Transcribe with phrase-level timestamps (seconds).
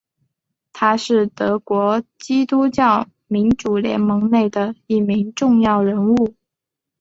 [0.73, 6.33] 他是德国基督教民主联盟内的一名重要人物。